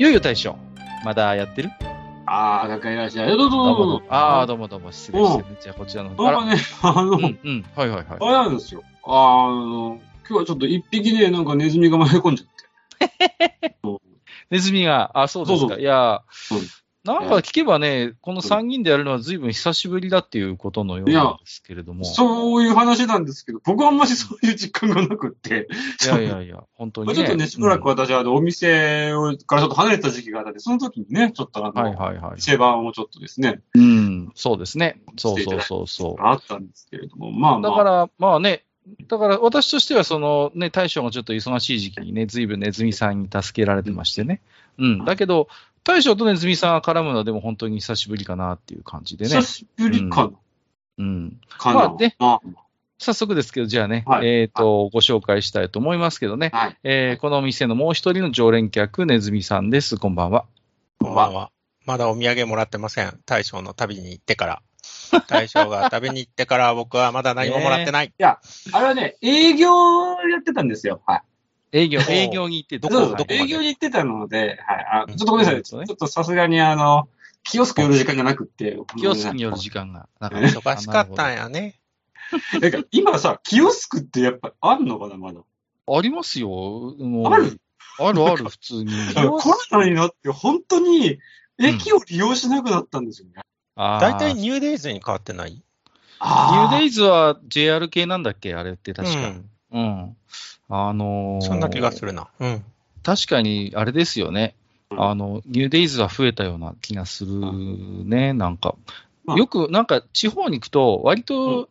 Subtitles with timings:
[0.00, 0.56] いよいよ大将、
[1.04, 1.70] まだやってる？
[2.26, 3.28] ああ、なんかいらっしゃい。
[3.28, 4.02] どうぞどうぞ。
[4.08, 5.56] ああ、どうもどうも、失礼してる。
[5.60, 6.44] じゃあ、こちらの方から。
[6.44, 8.06] ね、あの、うん、うん、はいはいはい。
[8.20, 8.84] あれなんですよ。
[9.02, 9.98] あの、
[10.28, 13.76] 今日はちょっと一匹ね、なんかネズミが迷い込んじゃって。
[14.50, 15.78] ネズミが、あ、そうですか。
[15.78, 16.22] いや
[16.52, 16.58] うん、
[17.14, 22.04] なんか聞けばね、この3人でやるのは随分久しぶりだっていうことのようなんですけれども。
[22.04, 25.68] そういう話なんですけど、僕はあんまりそういう実感がなくって、
[26.04, 27.14] いやいやいや、本当にね。
[27.14, 32.34] まあちょっとね、しばらくは、私はお店をからちょっと離れてた時期があったんで、その時にね、ちょっとあの、はいはいはい。
[32.36, 35.00] 店番をちょっとですね、うん、そうですね。
[35.16, 36.22] そうそうそうそう。
[36.22, 37.70] あったんですけれども、まあまあ。
[37.70, 38.64] だから、まあね、
[39.08, 44.40] だから私としては、そのね、大将がちょっと忙しい時期にね、ずいぶんネズミさんに助けられてましてね。
[44.78, 45.04] うん。
[45.04, 45.48] だけど、
[45.84, 49.42] 大将とネズミさんが絡むのはでも本当に久しぶりかなっていう感じでね久。
[49.42, 50.32] しぶりかな。
[50.98, 51.40] うん。
[51.48, 51.88] かな。
[51.88, 52.40] まあねま
[52.98, 56.50] 早速ですけど、じゃあね、はいえっ、と、ご紹介したいと思いますけどね。
[56.52, 56.76] あはい。
[56.82, 59.98] えーこのお店のもう一人の常連客、ネズミさんです。
[59.98, 60.46] こんばんは。
[60.98, 61.52] こんばんは。
[61.86, 63.18] まだお土産もらってません。
[63.24, 64.62] 大将の旅に行ってから。
[65.28, 68.12] 大将が旅に行ってから僕はまだ何ももらってない。
[68.72, 69.70] あれはね、営業
[70.28, 71.00] やってたんですよ。
[71.06, 71.22] はい。
[71.72, 74.86] 営業、営業に行って、どこどこ営業に行ってたので、はい。
[75.00, 75.62] あうんちょっとごめんなさい。
[75.62, 77.08] ちょっとさすがにあの、
[77.44, 78.78] キオスク寄る時間がなくって。
[78.98, 80.60] キオスクによる時間がなかえった。
[80.60, 81.36] 忙しかったんや。
[81.42, 81.80] やね。
[82.60, 85.40] なんか今さ、キオスクってやっぱあんのかな、まだ？
[85.90, 86.48] ありますよ。
[86.48, 87.60] もうある？
[88.00, 88.92] あるある、普通に。
[89.14, 89.40] コロ
[89.72, 91.18] ナになって本当に
[91.58, 93.34] 駅を利用しなくなったんですよね。
[93.76, 95.52] あーだいたいニューデイズに変わってない？
[95.52, 95.62] ニュ
[96.20, 98.54] あーデイズは JR 系なんだっけ？
[98.54, 99.28] あれって確か。
[99.28, 99.50] うん。
[99.72, 100.16] うん。
[100.68, 102.28] あのーそんな気がするな。
[102.40, 102.64] うん。
[103.02, 104.54] 確かに、あれですよね。
[104.90, 107.34] うんあの、ニューデイズは増えたような気がする
[108.04, 108.74] ね、なんか。
[109.24, 111.68] まあよく、なんか、地方に行くと、割うと、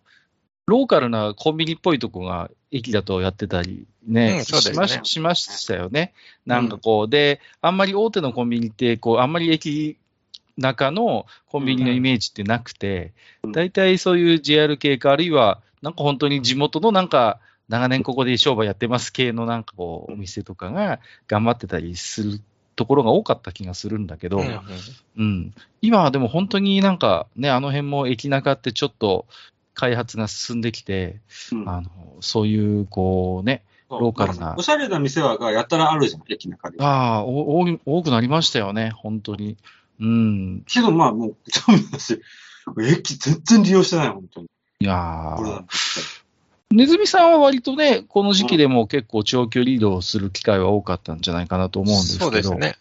[0.68, 6.14] ローカルなコンビニっぽいとこが駅だとやってたりね、うんそうですねしまししましたよね。
[6.46, 9.98] なんかこう、で、あんまり大手のコンビニって、こう、あんまり駅
[10.58, 22.42] 中のコンビニのイメージってなくてうん、大体そういう JR 系か、あるいは、なんか本当に地元のなんか、長年ここで商売やってます系のなんかこう、お店とかが頑張ってたりする
[22.76, 24.62] ところが多かった気がするんだけど、うん
[25.18, 25.54] うん。
[25.82, 29.26] 今はでも本当になんかね、あの辺も駅中ってちょっと
[29.74, 31.20] 開発が進んできて、
[31.52, 31.90] うんあの、
[32.22, 36.78] そういうこうね、ローカルなおしゃれな店はがやったらあるじゃん、駅中で。
[36.80, 39.58] ああ、お多くなりましたよね、本当に。
[40.00, 40.64] うん。
[40.68, 41.36] けどまあもう、
[41.68, 42.22] ダメだし、
[42.80, 44.48] 駅全然利用してない、本当に。
[44.80, 45.64] いやー
[46.72, 52.26] ネズミさんは割とね、この時期でも結構長距離移動する機会は多かったんじゃないかなと思うんですけど。
[52.26, 52.76] そうですね。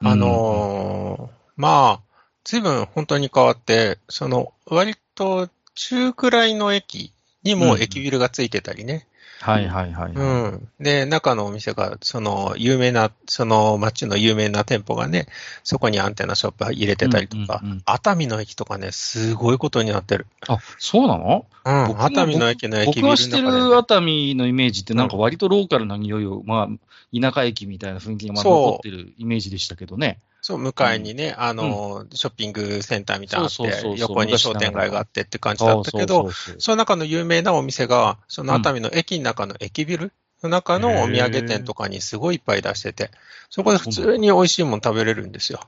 [0.00, 2.00] あのーまあ、
[2.44, 7.12] 随分本当に変わって、その、割と中くらいの駅
[7.44, 9.06] にも駅ビルがついてたりね。
[9.40, 10.12] はいはいはい。
[10.12, 10.68] うん。
[10.78, 15.26] で、中のお店が、その、有名な、その街の有名な店舗がね、
[15.64, 20.26] そこにアンテナショップ入れてたりとかうんうんうん、熱海の駅とかね、すごいことになってる。
[20.46, 21.46] あ、そうなの？
[21.64, 22.00] うん。
[22.00, 30.20] 熱海の駅の駅ビルの僕が知ってる熱海のイメージってなんか割とローカルな匂いを、まあ、田舎駅みたいな雰囲気がまあそう残ってるイメージでしたけどね。
[30.42, 43.12] そう、向かいにね、あの、ショッピングセンターみたいなのあって、横に商店街があってって感じだったけど、その中の有名なお店が、その熱海の駅の中の駅ビルの中のお土産店とかにすごいいっぱい出してて、
[43.50, 45.60] そこで普通に美味しいもの食べれるんですよ。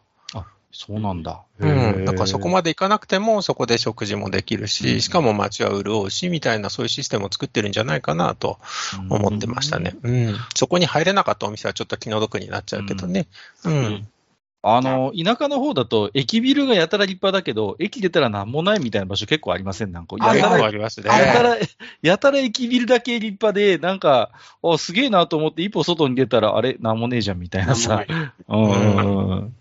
[0.76, 1.40] そうなんだ。
[1.60, 1.66] う
[2.00, 2.04] ん。
[2.04, 8.58] だからそこままで行かなくても、そこで食事もできるうんし、しかも街は潤うし、みたいなそういうシステムを作ってるんじゃないかなと
[9.08, 9.94] 思ってましたね。。
[10.02, 10.34] うん。
[10.56, 13.28] そこに入れなかったお店はちょっと気の毒になっちゃうけどね。
[13.64, 14.08] うん。
[14.66, 19.92] あの、田舎の方だと、駅ビルがやたら立派だけど、駅出たら何もないみたいな場所結構ありません？
[19.92, 20.16] なんか。
[20.34, 21.08] やたらありますね。
[21.08, 21.56] やたら、
[22.02, 24.30] やたら駅ビルだけ立派で、なんか、
[24.62, 28.04] あ、すげえなと思って一歩外に出たら、あれ、なんもねえじゃんみたいなさ。
[28.48, 29.54] うんうんうん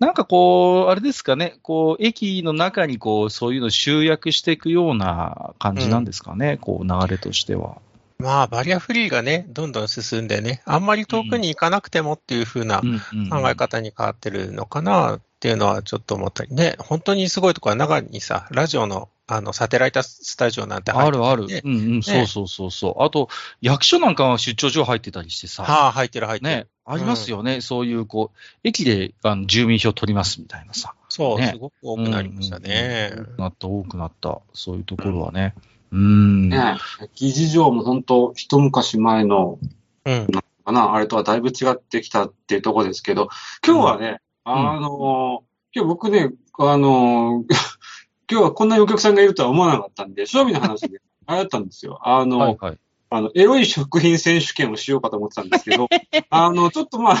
[0.00, 7.76] なんかこう、あれですかね、こう、駅の中にこう、そういうの集約していくような感じなんですかね、こう、流れとしては。
[8.20, 21.46] まあ、バリアフリーがね、どんどん進んでね、あんまり遠くに行かなくてもっていう風なうんうん考え方に変わってるのかなっていうのはちょっと思ったりね、本当にすごいところは中にさ、ラジオのあの、サテライトスタジオなんて入ってあるある。
[21.46, 23.02] ねうんうん、そうそうそうそう。
[23.04, 23.28] あと、
[23.60, 25.62] 役所なんかは出張所入ってたりしてさ。
[25.62, 26.50] はあ、入ってる入ってる。
[26.50, 27.60] ね、ありますよね。
[27.60, 30.94] そういう、こう、駅であの住民票取りますみたいなさ。
[31.08, 33.10] そう、ねすごく多くなりましたね。
[33.12, 34.40] うんうんうん多くなった、多くなった。
[34.52, 35.54] そういうところはね。
[35.56, 35.62] うん。
[35.96, 36.78] ね
[37.14, 39.58] 議事場も本当、一昔前の、
[40.04, 40.26] うん。
[40.64, 43.28] かな、あれとはだいぶ違ってきたっていうところですけど、
[43.66, 45.44] 今日はね、あの、
[45.74, 47.44] 今日僕ね、あの、
[48.30, 51.98] 今日はこんなにお客さんがいるとは思わなかったんで、正味の話で、あれだったんですよ。
[52.02, 52.78] あの、はいはい。
[53.12, 55.88] あの、エロい食品選手権をしようかと思ってたんですけど、
[56.30, 57.14] あの、ちょっとまあ、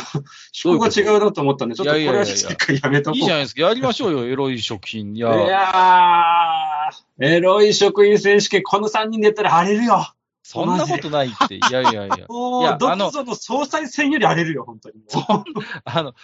[0.64, 3.18] 思考が違うなと思ったんで、ちょっとこれはしっかりやめとこう。
[3.18, 3.62] いいじゃないですか。
[3.62, 5.16] やりましょうよ、エロい食品。
[5.16, 10.14] いいや、やー、エロい食品選手権、この3人でやったら荒れるよ。
[10.44, 11.56] そんなことないって。
[11.56, 12.26] いやいやいや。
[12.30, 14.94] もう、いやどこぞの総裁選より荒れるよ、本当に。
[15.84, 16.14] あの、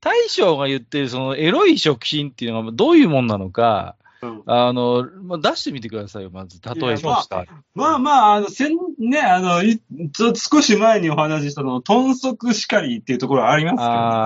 [0.00, 6.60] 大将が言ってるそのエロい食品っていうのがどういうもんなのか、うんあの、まあ、出してみてくださいよ、まず。
[6.62, 7.44] 例えいやまあばした。
[7.74, 9.80] まあまあ、あの、せん、ね、あの、い
[10.12, 13.72] ちょ少し前にお話ししたの、豚足しかりっていうところはありま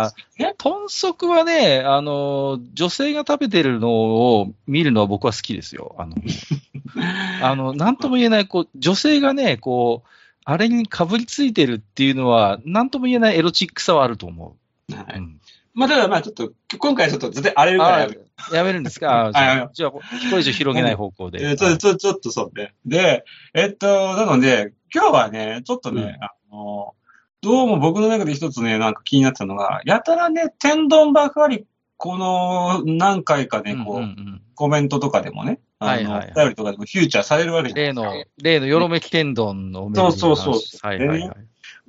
[0.06, 5.94] すけど、ね、豚足はね、あの、女性が食べてるのを見るのは僕は好きですよ。
[5.98, 6.16] あの、
[7.43, 10.08] あの、なんとも言えない、こう、女性がね、こう、
[10.44, 14.56] あれにかぶりついてるっていうのは、なんとも言えないエロチックさはあると思
[14.90, 14.94] う。
[14.94, 15.40] はいうん
[15.75, 18.26] まあ、ただまあ、ちょっと、今回ちょっと絶対荒れるからやめる。
[18.52, 19.26] あやめるんですか？
[19.26, 20.00] あじゃはいあ、じゃあこ
[20.32, 21.38] れ以上広げない方向で。
[21.43, 22.75] えーちょ、ちょ、ちょっとそうね。
[22.87, 23.25] で、
[23.55, 26.94] えっと、なので、今日はね、ちょっとね、あの、
[27.43, 38.14] どうも僕の中で一つね、なんか気になってたのが、やたらね、天丼ばかり、この何回かね、こう、うんうんうんコメントとかでもね、あの、はいはいはいお便りとかでもフューチャーされるわけじゃない例ですか。
[38.14, 41.31] の、例のよろめき天丼のそうそうそうはいはいはい。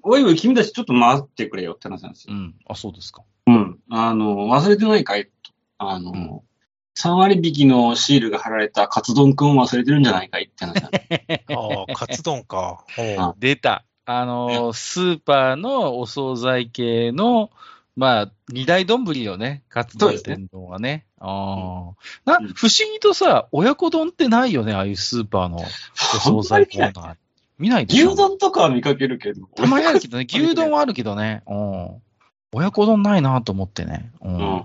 [0.03, 2.33] おいおい、君たちちょっと待ってくれよって話なんですよ。
[2.33, 2.56] うん。
[2.68, 3.24] あ、そうですか。
[3.48, 3.80] うん。
[3.89, 5.25] あの、忘れてないかい？
[5.25, 5.31] と
[5.77, 6.42] あの、うん
[7.00, 12.83] 3割引きのシールが貼られたカツ丼くんを忘れてるんじゃないかいって話なんです ああ、カツ丼か。
[13.39, 13.86] 出た。
[14.06, 17.50] あのー、スーパーのお惣菜系の、
[17.95, 19.63] まあ、二大丼よね。
[19.69, 21.06] カツ丼天丼はね。
[21.19, 21.92] あ
[22.25, 27.15] あ、なうん不思議とさ、親子丼ってないよね、ああいうスーパーのお惣菜コーナー。
[27.62, 29.46] 見ないでしょ牛丼とかは見かけるけど。
[29.56, 31.44] たまにあるけどね、牛丼はあるけどね。
[31.48, 32.02] うん。
[32.54, 34.12] 親子丼ないなと思ってね。
[34.22, 34.34] うん。
[34.34, 34.63] うん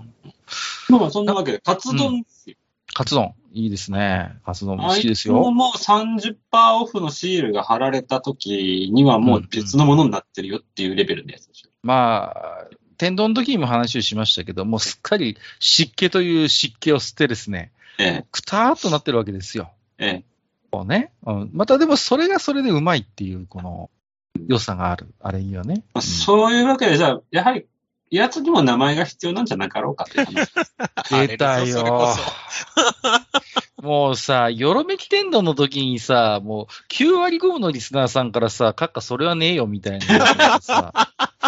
[0.89, 2.55] まあまあ、そんなわけで、カツ丼ですよ。
[2.93, 3.33] カツ丼。
[3.51, 4.35] いいですね。
[4.45, 5.51] カツ丼好きですよ。
[5.51, 6.35] もう30%
[6.81, 11.69] オフのシールが貼られた時にはもう別のものになってるよっていうレベルのやつでしょ。
[11.83, 12.67] まあ、
[12.97, 19.71] 天丼の時にも話をしましたけど、もうすっかり湿気という湿気を吸ってですね、えくたーっとなってるわけですよ。
[19.97, 20.23] え、え
[20.67, 20.71] え。
[20.71, 21.11] こうね。
[21.25, 23.89] うん、またでもそれがそれでうまいっていう、この
[24.47, 25.07] 良さがある。
[25.19, 25.83] あれいいよね。
[25.93, 27.65] まあ、そういうわけで、じゃあ、やはり、
[28.09, 30.51] やつにも名前が必要なんじゃなかろうかっていう話。
[31.11, 32.15] う ん出たよ。
[33.81, 40.93] もうさ、よろめき天丼の時にさ、もう9割5分のリスナーさんからさ、閣下それはねえよみたいなさ。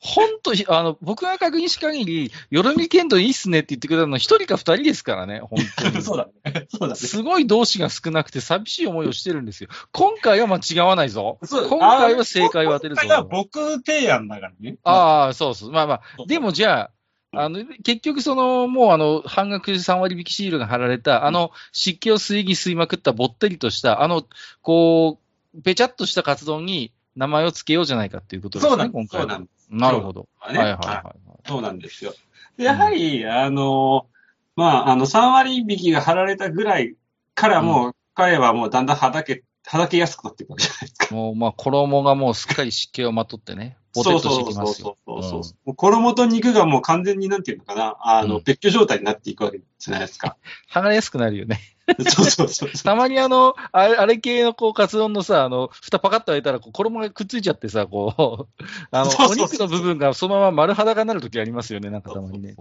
[0.00, 6.02] 本当に、あの、僕が確認し限り、よろめき天丼いいっすねって言ってくれたの一人か二人ですからね、本当に。
[6.02, 6.66] そうだね。
[6.70, 6.94] そうだね。
[6.96, 9.70] すごい同志が少なくて寂しい思いをしてるんですよ。
[9.92, 11.38] 今回は間違わないぞ。
[11.44, 14.76] そう今回は正解を当てるぞ今回は僕提案だからね。
[14.84, 15.72] ああ、そうそう。
[15.72, 16.90] まあまあでもじゃあ、
[17.32, 24.24] あの、結局その、もうあの、半額3割引きシールが貼られた、あの、湿気を吸いに吸いまくったぼってりとした、あの、
[24.62, 25.18] こ
[25.54, 28.92] う、べちゃっとしたカツ丼に名前を付けようじゃないかっていうことですね、そうなん。
[28.92, 29.26] 今回は。
[29.26, 29.66] そうなんです。
[29.70, 30.28] なるほど。
[30.38, 31.48] はいはいはい。
[31.48, 32.14] そうなんですよ。
[32.56, 34.06] でやはり、あの、
[34.54, 36.94] まあ、あの、3割引きが貼られたぐらい
[37.34, 41.14] からもう、彼はもうだんだんはだけ、はだけやすくなっていくわけじゃないですか。
[41.14, 44.96] もう、まあ、衣がもうすっかり湿気をまとってね、ぼてっとしてきますよ。
[45.04, 45.74] そうそうそうそう。
[45.74, 50.36] 衣と肉がもう完全になんていうのかな、あの、うん別居状態になっていくわけじゃないですか。
[50.72, 51.58] 剥がれやすくなるよね。
[51.96, 52.70] そうそうそう。
[52.70, 62.56] たまにあの、あれあれ系のこう、カツ丼のさ、あの、蓋パカッと開いたら、こう、衣がくっついちゃってさ、こう、 あの、お肉の部分がそのまま丸裸になるときありますよね、なんかたまにね。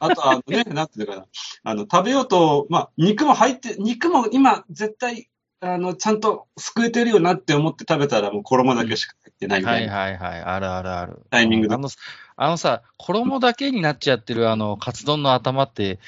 [0.00, 1.26] あと、あのね、 なんていうのかな。
[1.64, 5.28] あの、食べようと、まあ、肉も入って、肉も今、絶対、
[5.60, 9.94] あの、ちゃんと救えてるよなって思って食べたら、もう衣だけしか入ってないみたはいいな。
[9.94, 11.22] はいはい、あるあるある。
[11.30, 11.88] タイミングであの、
[12.36, 15.98] あのさ、衣だけになっちゃってるあの、カツ丼の頭って、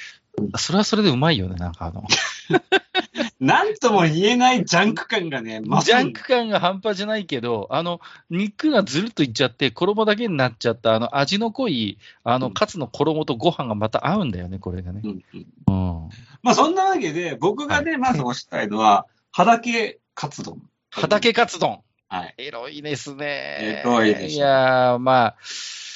[0.59, 2.05] それはそれでうまいよね、なんかあの。
[3.41, 8.01] なんとも言えないジャンク感がね、増すんジャンク感が半端じゃないけど、あの、
[8.31, 15.03] 肉がずるっといっちゃって、衣だけになっちゃった、あの、味の濃い、あの、うんカツの衣とご飯がまた合うんだよね、これがね。
[15.05, 15.73] うんうんう
[16.07, 16.11] ん。
[16.43, 20.63] まあ、そんなわけで、僕がね、まず推したいのは、肌系カツ丼。
[20.91, 21.81] 畑カツ丼。
[22.09, 22.35] はい。
[22.39, 23.27] エロいですね。
[23.61, 25.37] エロいでしょいやー、まあ、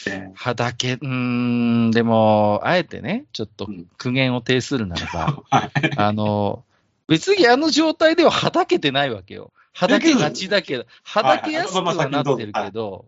[0.09, 5.71] え畑、うーん、でも、あえてね、ちょっとうん苦言を呈するならば、はい。
[5.97, 6.65] あの、
[7.07, 9.53] 別にあの状態でははだけてないわけよ。
[9.73, 13.07] はだけがちだけど、はだけやすくはなってるけど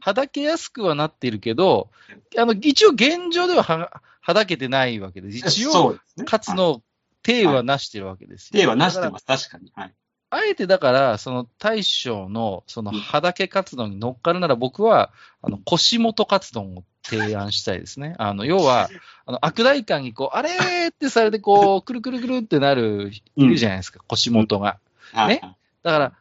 [0.00, 1.90] はだけやすくはなってるけど、
[2.38, 5.38] あの、一応現状ではははだけてないわけです。
[5.38, 5.98] 一応。
[6.24, 6.82] 勝の
[7.22, 8.60] 体はなしてるわけですよ。
[8.60, 9.26] 手はなしてます。
[9.26, 9.72] 確かに。
[9.74, 9.94] はい。
[10.30, 18.14] らあえてだから、その大将の、その、はだけ活動に乗っかるなら僕は、あの、腰元活動を提案したいですね。
[18.18, 18.90] あの、要は、
[19.24, 24.78] あの、悪大感にこう、あれーってされて、こう、 くるくるくるってなる、いるじゃないですか、腰元が。
[25.12, 25.40] はいね。
[25.82, 26.12] だから、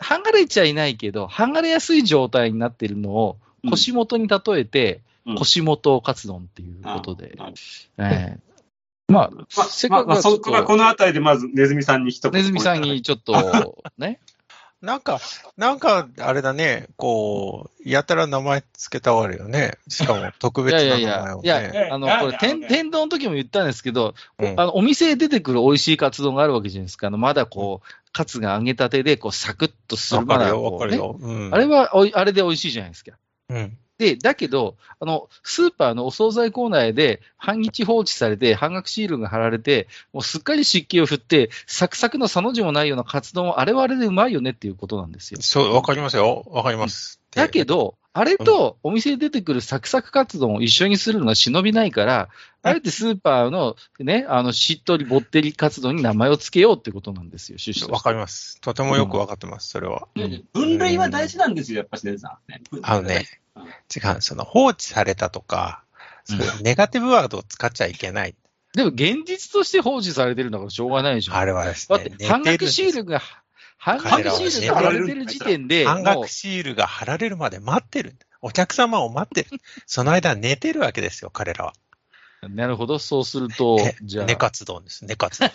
[0.00, 3.70] 剥がれちゃいないけど、剥がれやすい状態になってるのを、うん。
[3.70, 5.36] 腰元に例えて、うん。
[5.36, 7.34] 腰元カツ丼っていうことで。
[7.38, 7.50] あ
[7.98, 8.38] ええ。
[8.48, 8.55] まあ、
[9.08, 12.32] まあせっかくまあまあ、そこがこのあたりでまず、ネズミさんに一言。
[12.32, 14.20] ネズミさんにちょっと、 ね。
[14.82, 15.20] なんか、
[15.56, 19.78] なんか、あれだね、こう、やたら名前つけたがるよね。
[19.88, 21.88] しかも 特い別なやいやいや名前を、いや、ね。
[21.90, 27.06] あの、いやこれ、いや天天丼の時も言ったんですけど、うんあの、お店で出てくる美味しいカツ丼があるわけじゃないですか。
[27.06, 31.16] あの、まだこう、カツが揚げたてで、こう、サクッとするまだわかるよ、わ。
[31.16, 31.36] かるよ。
[31.48, 31.54] うん。
[31.54, 33.12] あれはあれで美味しいじゃないですか。
[33.48, 33.78] うん。
[33.98, 45.38] で、だけど、あの、スーパーのお惣菜コーナーで半日放置されて、半額シールが貼られて、もうすっかり湿気を振って、サクサクのサの字もないようなカツ丼あれはあれでうまいよねっていうことなんですよ。
[45.40, 46.44] そう、わかりますよ。
[46.48, 47.20] わかります。
[47.36, 52.30] だけど、あれとお店で出てくるサクサクカツ丼を一緒にするのは忍びないから、
[52.62, 58.58] あえてスーパーのね、あの、しっとりぼってりカツ丼に名前を付けようってことなんですよ、趣旨わかります。
[58.62, 60.08] とてもよくわかってます、それは。
[60.14, 62.62] うん分類は大事なんですよ、やっぱしねさんね。
[62.82, 65.84] あのねうん、違う、その放置されたとか、
[66.24, 68.34] そういうネガティブワードを使っちゃいけない。
[68.72, 71.36] でも現実として放置されてるんだからしょうがないじゃん。
[71.36, 73.20] あれはですだっねて、、半額シールが、
[73.78, 78.16] 半額シールが貼られてる時点で、半額シールが貼られるまで待ってる。
[78.42, 79.60] お客様を待ってる。
[79.86, 81.74] その間寝てるわけですよ、彼らは。
[82.48, 85.04] なるほど、そうするとね、じゃあ、寝かつ丼です。
[85.04, 85.50] 寝かつ 丼。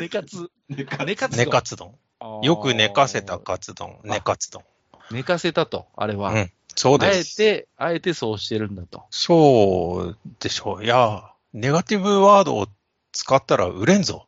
[0.00, 1.94] 寝かつ、寝かつ寝かつ丼。
[2.42, 3.98] よく寝かせたカツ丼。
[4.04, 4.62] 寝かつ丼。
[5.10, 6.32] 寝かせたと、あれは。
[6.32, 6.52] うん。
[6.74, 7.36] そうあえです。
[7.36, 9.04] て、あえてそうしてるんだと。
[9.10, 10.84] そうでしょう。
[10.84, 12.68] いや、ネガティブワードを
[13.12, 14.26] 使ったら売れんぞ。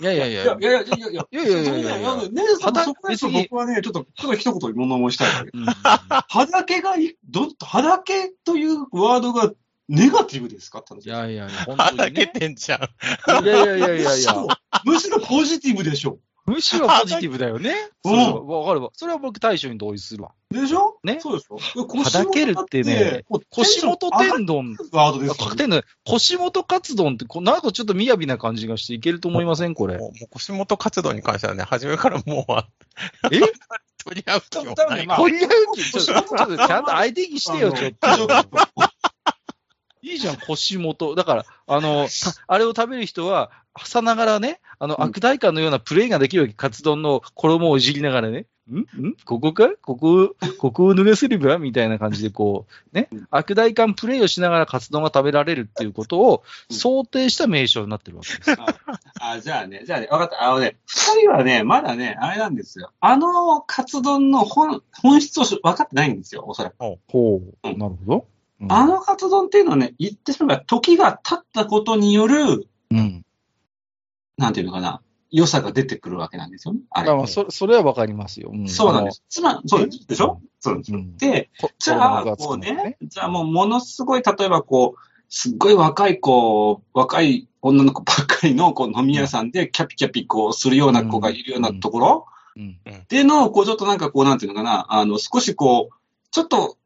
[0.00, 5.58] いやいやいいや、やいやいやいやいや、いやいやいやいやいやねねさんそこに僕はね、ちょっと、ちょっと一言物申したいんだけど。
[5.58, 6.88] うんはだけど、
[7.60, 9.52] はだけというワードが
[9.88, 12.40] ネガティブですかいやいやいや、本はだけ当にね。
[12.40, 13.44] てんじゃん。
[13.44, 14.34] いやいやいやいやいや、
[14.84, 16.18] むしろポジティブでしょ。
[16.46, 17.70] むしろポジティブだよね。
[18.04, 18.90] うんそれはわかるわ。
[18.92, 20.32] それは僕対象に同意するわ。
[20.50, 20.98] でしょ？
[21.02, 21.18] ね？
[21.20, 21.56] そうでしょ？
[21.56, 25.36] はだけるってね、腰元天丼、ワードです
[26.04, 29.74] 腰元カツ丼って、こなんかちょっと雅な感じがしていけると思いません？
[29.74, 29.96] これ。
[29.96, 32.52] もう、腰元活動に関してはね、 初めからもう、
[33.34, 33.40] え？
[34.04, 35.06] 取り合う気もない。
[35.16, 38.28] 取り合う気、ちょっとちゃんと相手にしてよ、ちょっと。
[40.04, 41.14] いいじゃん、腰元。
[41.14, 43.50] だから、あの、た あれを食べる人は、
[43.84, 46.54] さながらね、あの、うん悪大感のようなプレイができるわけ。
[46.54, 48.86] カツ丼の衣をいじりながらね、んん
[49.24, 49.70] ここか？
[49.82, 58.52] ここ、ここを脱がせればみたいな感じでこう、ねうん、悪大感プレイをしながらカツ丼が食べられるっていうことをうん想定した名称になってるわけです。
[58.52, 58.66] あ
[59.20, 60.42] あ、じゃあね、じゃあね、わかった。
[60.44, 62.90] あのね、二人はね、まだね、あれなんですよ。
[63.00, 66.74] あのカツ丼の本、本質を分かってないんですよ、おそらく。
[66.78, 66.98] ほ
[67.64, 67.68] うう。
[67.70, 68.26] んなるほど。
[68.64, 73.24] うんあのカツ丼っていうのはね、言ってしまえば、時が経ったことによる、うん。
[74.36, 76.80] なんていうのかな、良さが出てくるわけなんですよね。
[76.90, 77.08] あれ。
[77.08, 78.50] まあまあ、そそれはわかりますよ。
[78.52, 79.22] うんそうなんです。
[79.28, 80.06] つまり、そうです。
[80.06, 80.40] でしょ？
[80.60, 80.92] そうです。
[80.92, 92.78] うんで、こじゃあ、こうね、じゃあもうものすごい、例えばこう、すっごい若い子、若い女の子ばっかりのこう飲み屋さんでキャピキャピこうするような子がいるようなところ、うん。
[93.08, 95.94] での、こうちょっとなんかこう、なんていうのかな、あの、少しこう、
[96.30, 96.76] ちょっと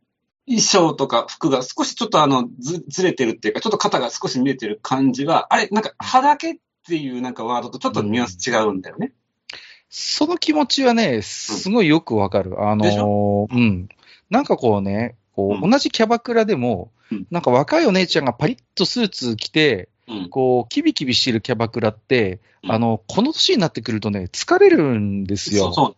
[0.48, 9.12] 衣装とか服が少しちょっとあの、ず、ずれてるっていうか、ちょっと肩が少し見えてる感じは、あれ、なんか、はだけっていうなんかワードとちょっとニュアンス違うんだよね。
[9.90, 12.62] その気持ちはね、すごいよくわかる。
[12.62, 13.88] あのでーうん。
[14.30, 20.28] なんかこうね、こう、うん同じキャバクラでも、うんなんか若いお姉ちゃんがパリッとスーツ着て、うん。
[20.30, 25.64] こう、キビキビしてるキャバクラって、うんあの、この年になってくるとね、疲れるんですよ。
[25.64, 25.96] そうそう。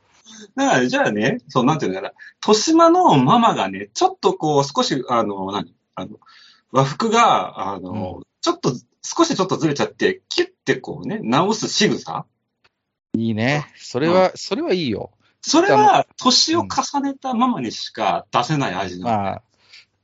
[0.57, 2.12] だから、じゃあね、そう、なんていうのかな、
[2.47, 5.75] 豊島のママがね、ちょっとこう、少し、あの、何？
[5.95, 6.19] あの、
[6.73, 8.73] 和服が、あの、ちょっと、
[9.03, 12.25] 少しちょっとずれちゃって、キュッてこうね、直す仕草？
[13.17, 13.67] いいね。
[13.77, 15.11] それは、それはいいよ。
[15.43, 19.17] それは、年を重ねたママにしか出せない味なの。
[19.17, 19.43] ま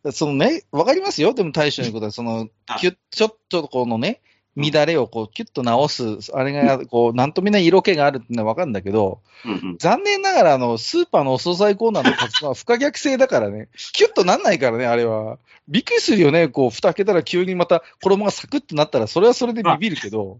[0.04, 1.34] あ、そのね、わかりますよ。
[1.34, 4.22] でも大将のことは、そのあ、キュッ、ちょっとこのね、
[4.56, 9.78] 乱れをこう、キュッと直す、あれが、こう、なんともない色気があるっていうのはわかるんだけど、うんうん。
[9.78, 15.38] 残念ながら、あの、スーパーのお惣菜コーナーのカツ丼は不可逆性だからね、キュッとなんないからね、あれは。
[15.68, 20.38] びっくりするよね、こう、蓋開けたら急にまた衣がサクッとなったら、それはそれでビビるけど、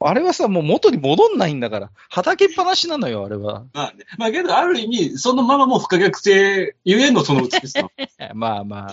[0.00, 1.90] あれはさ、もう元に戻んないんだから。
[2.10, 3.64] 畑っぱなしなのよ、あれは。
[3.72, 4.04] まあね。
[4.18, 7.88] まあけど、ある意味、そのままもう不可逆性ゆえのその美しさ
[8.34, 8.92] まあまあ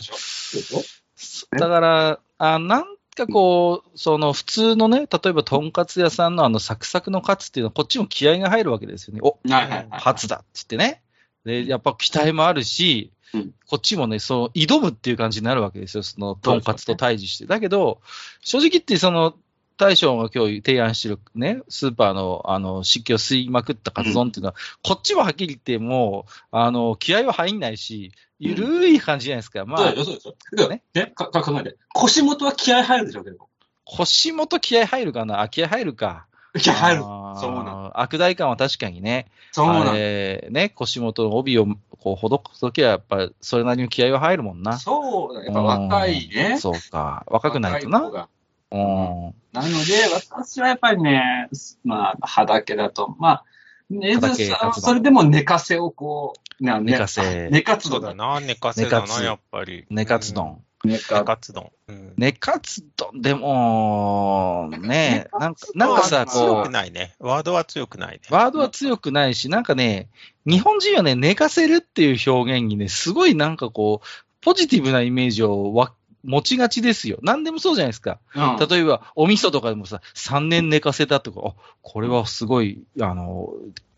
[1.58, 2.86] だから、あなん
[3.26, 9.20] かこう、その普通のね、例えばとんかつ屋さんのあのサクサクのカツっていうのは、こっちも気合が入るわけですよね。
[9.24, 10.02] お、はいはいはい。
[10.02, 11.02] カツだって言ってね。
[11.46, 16.04] で、やっぱ期待もあるし、うんこっちもね、そう、挑むっていう感じになるわけですよ。
[16.04, 17.46] その、とんかつと対峙して。
[17.46, 18.02] だけど、
[18.42, 19.36] 正直言って、その、
[19.82, 29.66] 大将が今日提案してるね、スーパーの、あの、湿気を吸いまくったカツ丼っていうのは、こっちははっきり言って、もう、あの、気合は入んないし、ゆるい感じじゃないですか。
[29.66, 30.36] まあそうで、しょ、そうでしょ。
[30.52, 31.78] けどねね、か、か考えて。
[31.94, 33.50] 腰元は気合入るでしょ、けど。
[33.84, 35.42] 腰元気合入るかな？
[35.42, 36.28] あ、気合入るか。
[36.58, 37.02] 気合入る。
[37.02, 38.00] そうなの。
[38.00, 39.28] 悪大感は確かにね。
[39.52, 39.92] そうなの。
[39.96, 41.66] えね、腰元の帯を
[42.00, 44.78] こうほどくときは、やっぱそれなりに気合は入るもんな。
[44.78, 46.58] そうだ、やっぱ若いね。
[46.60, 47.26] そうか。
[47.28, 48.28] 若くないとな。
[48.72, 49.34] うん。
[49.52, 51.50] なので、私はやっぱりね、
[51.84, 53.46] まあ、葉だけだと、まあ、
[53.90, 58.10] ねさけ活動それでも寝かせをこう、ね寝かせ寝かつ丼だ。
[58.10, 59.86] だな、寝かせだな、寝かつやっぱり。
[59.90, 60.62] 寝かつ丼。
[60.84, 60.98] 寝うん。
[60.98, 61.72] 寝かかつ丼。
[61.90, 62.14] うん。
[62.18, 67.16] 寝かつ丼、でも、ね、なんか、なんかさ、強こくないね。
[67.20, 68.22] ワードは強くないね。
[68.30, 70.10] う、ワードは強くないし、なんかね、
[70.46, 74.08] 日本人はね、寝かせるっていう表現にね、すごいなんかこう、
[74.42, 77.20] ポジティブなイメージをわ持ちがちですよ。
[77.22, 78.20] 何でもそうじゃないですか。
[78.36, 83.50] うん例えば、お味噌とかでもさ、3年寝かせたとか、あ、これはすごい、あの、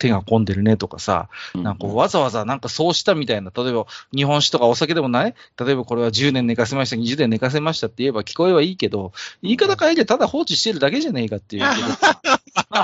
[0.03, 5.35] 手が込んでるねとかさ、なんかわざわざなんかそうしたみたいな、例えば日本酒とかお酒でもない？
[5.57, 11.63] 例えばこれは10年寝かせました、20年寝かせましたって言えば聞こえはいいけど、言い方変えりゃただ放置してるだけじゃねえかっていう。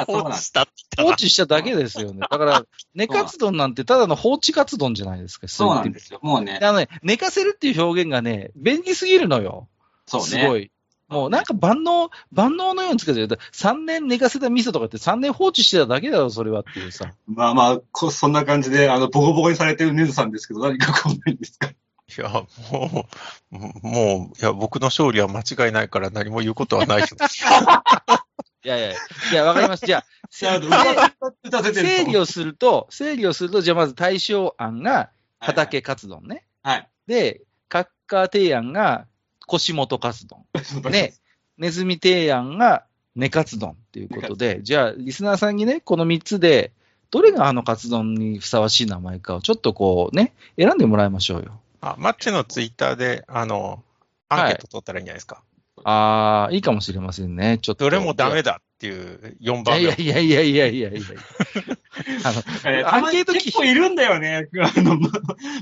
[0.07, 0.67] 放置した
[0.97, 2.21] 放置しただけですよね。
[2.21, 2.63] だから、
[2.95, 5.47] 寝カツ丼なんてただの放置カツ丼じゃないですか。
[5.47, 6.19] そうなんすですよ。
[6.21, 6.65] もうねで。
[6.65, 9.69] あのね、寝かせるっていう表現がね、便利すぎるのよ。
[10.05, 10.27] そうね。
[10.27, 10.71] すごい。
[11.07, 13.27] もうなんか万能、万能のように使ってる。
[13.27, 17.13] 3年寝かせた味噌とかって3年放置してただけだろ、それはっていうさ。
[17.25, 21.69] まあまあ、こそんな感じで、あの、ボコボコにされてるネズさんですけど、何かこうないんですか？
[21.69, 21.73] い
[22.17, 22.29] や、
[22.71, 23.07] も
[23.51, 27.05] う、もう、いや、僕の勝利は間違いないから何も言うことはないよ。
[28.65, 28.95] いやいや、い
[29.33, 29.85] や、わかります。
[29.85, 36.45] じゃあ、整理をすると、整理をすると、じゃあまず対象案が畑カツ丼ね。
[36.61, 36.89] はい。
[37.07, 39.05] で、カッカー提案が
[39.49, 40.45] 腰元カツ丼。
[40.91, 41.13] ね、
[41.57, 42.85] ネズミ提案が
[43.15, 46.71] 寝カツ丼っていうことで、じゃあ、リスナーさんにね、この3つで、
[47.11, 51.59] どれがあのカツ丼にふさわしい名前かをちょっとこうね、選んでもらいましょうよ。
[51.81, 53.83] あ、マッチのツイッターで、あの、
[54.29, 55.41] アンケート取ったらいいんじゃないですか。
[55.83, 57.57] ああ、いいかもしれませんね。
[57.61, 57.85] ちょっと。
[57.85, 60.07] どれもダメだっていう4番目いやい。
[60.07, 61.01] やいやいやいやいやいや。
[62.23, 64.47] あの、えーアンケート結構いるんだよね。
[64.57, 64.97] あの、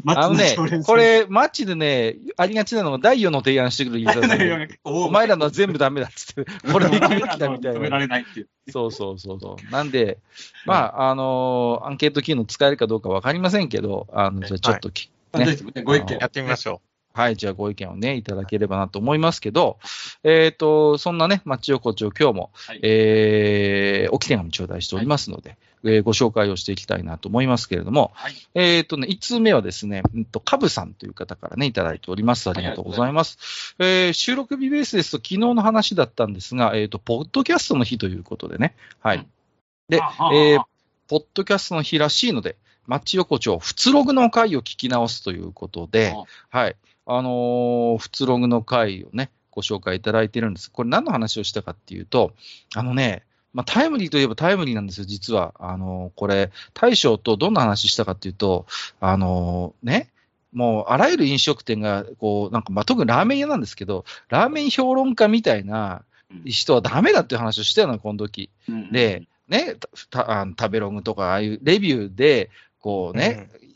[0.04, 7.98] まあのねこ、れ、マッチでね、ありがちなのが、第4の提案してくるユーザーさんでおお前らのは全部ダメだっつって、 これで行くべきだみたい止めらな。
[7.98, 8.50] れないっていう。
[8.72, 9.72] そうそうそうそう。
[9.72, 10.20] なんで、
[10.68, 16.18] まあ、あのーアンケート機能使えるかどうかわかりませんけど、あの、じゃあちょっとき、ねぜひねご意見。
[16.20, 16.82] やってみましょ
[17.18, 19.80] はい、じゃあご意見をね、いただければなと思いますけど、
[20.24, 28.36] えっ、と、そんなね、町横丁今日も、はいえー、置き手紙頂戴しておりますので、えーご紹介をしていきたいなと思いますけれども、はい。
[28.54, 32.52] えっ、とね、1通目はですね、うんと、カブさんという方からね、いただいております。
[32.52, 33.76] ありがとうございます。
[33.80, 39.26] えー収録日ベースですと、昨日の話だったんですが、えっ、と、ポッドキャストの日ということでね、はい。
[39.90, 40.64] で、えー
[41.08, 46.14] ポッドキャストの日らしいので、マッチ横丁、フツログの回を聞き直すということで、
[46.50, 46.76] はい。
[47.08, 50.70] あのー、フツログの回をね、ご紹介いただいてるんです。
[50.70, 52.34] これ何の話をしたかっていうと、
[52.76, 55.56] あのね、まあ、タイムリーといえばタイムリーなんですよ、実は。
[55.58, 58.68] あのーこれ、大将とどんな話したかっていうと、
[59.00, 60.10] あのーね、
[60.54, 66.04] もう、あらゆる飲食店が、こう、なんか、まあ、特にラーメン屋なんですけど、ラーメン評論家みたいな
[66.46, 68.50] 人はダメだっていう話をしたよな、この時。
[68.70, 69.76] うんで、ね、
[70.10, 73.67] たたあの食べログとか、ああいうレビューで、こうね、えー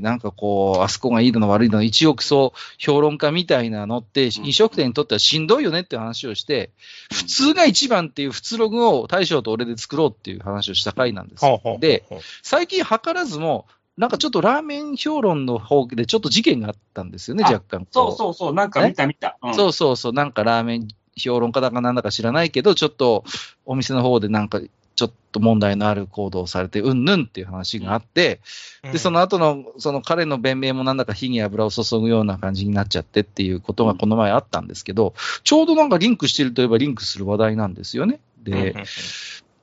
[0.00, 6.70] なんかこう、あそこがいいの悪いの、一億総評論家みたいなのって、うん飲食店にとってはしんどいよねって話をして、
[7.12, 11.44] 普通が一番っていう普通ログを大将と俺で作ろうっていう話をした回なんです
[11.80, 12.04] で、
[12.42, 13.66] 最近図らずも、
[13.98, 17.86] なんかちょっとラーメン評論の方でちょっと事件があったんですよね、あ若干。
[17.90, 19.36] そうそうそう、なんか見た見た。
[19.42, 19.54] うん。
[19.54, 23.24] そうそうそう、なんかラーメン評論家だかなんだか知らないけど、ちょっと
[23.66, 24.60] お店の方でなんか、
[24.98, 28.40] ちょっと問題のある行動をされて、うんぬんっていう話があって、
[28.82, 38.18] で、その後の、その彼の弁明もなんだか火に油を注ぐような感じになっちゃってっていうことがこの前あったんですけど、ちょうどなんかリンクしてるといえばリンクする話題なんですよね。
[38.44, 38.84] うん、うんで、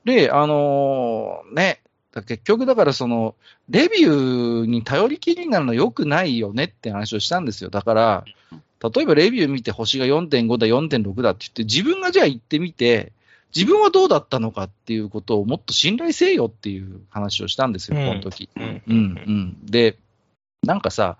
[0.06, 3.34] で、あのーね、だ結局だからその、
[3.68, 7.68] レビューに頼りきりになるの良くないよねって話をしたんですよ。
[7.68, 8.24] だから、
[8.82, 13.12] 例えばレビュー見て星が4.5だ、4.6だって言って、自分がじゃあ行ってみて、
[13.54, 18.48] 自分はどうだったのかっていうことをもっと信頼せよっていう話をしたんですよ、うんこの時。
[18.56, 19.56] うんうん、うん。
[19.64, 19.98] で、
[20.62, 21.16] なんかさ、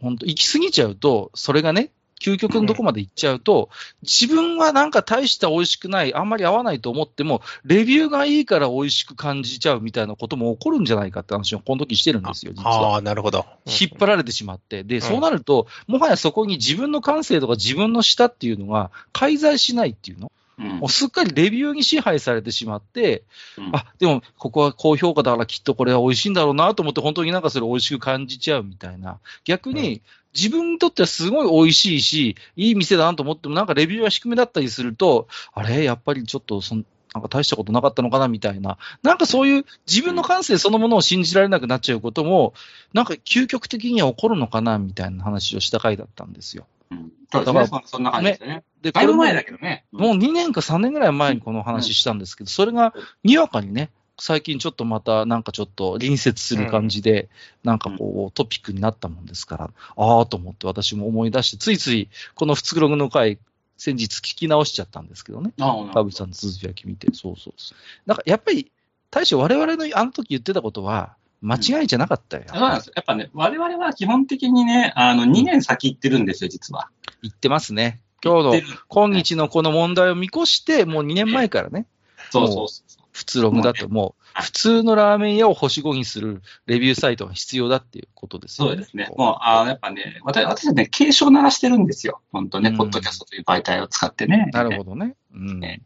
[0.00, 3.70] 本当行き過ぎちゃうと、それがね、究極のとこまで行っちゃうと、
[4.02, 12.92] 自分はなんか大した美味しくない、あんまり合わないと思っても、レビューがいいから美味しく感じちゃうみたいなことも起こるんじゃないかって話をこの時してるんですよ、実は。
[12.92, 13.46] ああ、なるほど。
[13.64, 14.84] 引っ張られてしまって。
[14.84, 20.26] で、そうなると、もはやそこに自分の感性とか自分の舌っていうのが介在しないっていうの？
[20.26, 23.24] うんもうすっかりレビューに支配されてしまって、
[23.56, 29.18] うんあ、でも、ここは高評価だからきっとこれは美味しいんだろうなと思って、本当になんかそれ美味しく感じちゃうみたいな。
[29.44, 30.02] 逆に、
[30.34, 35.82] 自分にとってはすごい美味しいし、いい店だなと思っても、なんかレビューが低めだったりすると、あれ？
[35.82, 38.78] やっぱりちょっとそん、なんか大したことなかったのかなみたいな。
[39.02, 42.54] なんかそういう自分の感性そのものを信じられなくなっちゃうことも、
[42.92, 46.66] なんか究極的には起こるのかなみたいな話をした回だったんですよ。
[46.90, 47.80] うんそうですね。
[47.84, 48.64] そそんな感じですよね。
[48.82, 49.84] で、だいぶ前だけどね。
[49.92, 57.28] ももう2年か3年ぐらい前にこの話したんですけど、それがにわかにね、最近ちょっとまたなんかちょっと隣接する感じで、
[57.62, 63.38] なんかこうトピックになったもんですから、ああと思って私も思い出して、ついついこのフツグログの回、
[63.78, 65.52] 先日聞き直しちゃったんですけどね。
[65.60, 67.78] ああ田淵さんの続き焼き見て、そうそうそう。
[68.06, 68.70] なんかやっぱり、
[69.10, 72.44] 大将我々のあの時言ってたことは、間違いじゃなかったよ。
[72.48, 72.72] そうなん。
[72.72, 76.90] やっぱね、我々は基本的にね、あの、2年先行ってるんですよ、実は。
[77.22, 78.00] 言ってますね。
[78.22, 81.86] 今日の今日のこの問題を見越して、もう2年前からね、
[82.30, 83.00] そうそうそう。
[83.12, 88.72] 普通ログだともう、普通のラーメン屋を星5にするレビューサイトが必要だっていうことですよね。
[88.72, 89.08] そうですね。
[89.10, 92.20] こもう、あやっぱね、私私はね、警鐘を鳴らしてるんですよ。
[92.30, 94.48] 本当ね、うんポッドキャストという媒体を使ってね。
[94.52, 95.16] なるほどね。
[95.34, 95.82] うんね。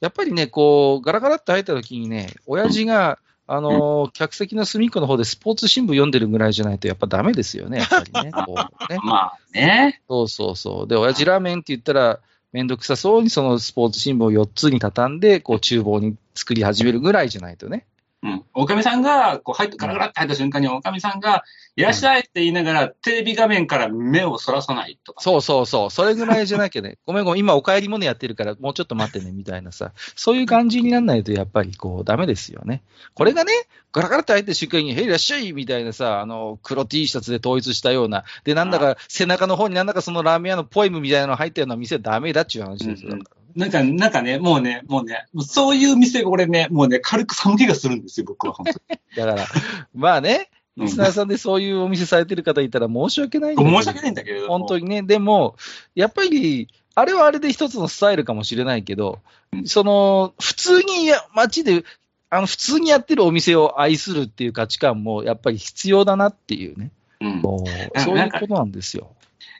[0.00, 8.32] やっぱりね、こう、ガラガラって入った時にね、親父が、あのー客席の隅っこの方でスポーツ新聞読んでるぐらいじゃないとやっぱダメですよね、やっぱりね。
[8.46, 10.02] こうねまあね。
[10.08, 10.88] そうそうそう。
[10.88, 12.20] で、親父ラーメンって言ったら、
[12.52, 17.84] めんどくさそうにそのスポーツ新聞を4つに畳んで、こう厨房に作り始めるぐらいじゃないとね。
[18.24, 18.42] うん。
[18.54, 21.44] おかみさんが、こう、入って、ガラガラって入った瞬間に、おかみさんが、
[21.76, 25.22] いらっしゃいって言いながら、テレビ画面から目をそらさないとか。
[25.22, 25.90] そうそうそう。
[25.90, 26.96] それぐらいじゃなきゃね。
[27.04, 29.92] ごめんごめん、今お帰り物やってるから、もうちょっと待ってね、みたいなさ。
[30.16, 32.82] そういう感じにならないと、やっぱりこう、ダメですよね。
[33.12, 33.52] これがね、
[33.92, 38.24] ガラガラって入って瞬間に、へいいらっしゃいみたいなさ、あの、黒 T シャツで統一したような。
[38.44, 43.10] で、なんだか背中の方になんだかそのラーメン屋のポエムみたいなの入ったような店はダメだっちゅう話ですよ。
[43.12, 43.24] うんうん
[43.56, 49.00] なんか、なんかね、もうね、もうね、そういう店が俺ね、もうね、軽く寒気がするんですよ、僕は、本当に。
[49.16, 49.46] だから、
[49.94, 54.58] まあね、うんリスナーさんでそういうお店されてる方いたら申し訳ないんだけど申し訳ないんだけれども。
[54.58, 55.54] 本当にね、でも、
[55.94, 59.20] やっぱり、あれはあれで一つのスタイルかもしれないけど、
[59.52, 61.84] うんその、普通にや街で、
[62.28, 66.90] あの、普通にやってるお店を愛するっていう価値観も、やっぱり必要だなっていうね。
[67.20, 69.12] うんそういうことなんですよ。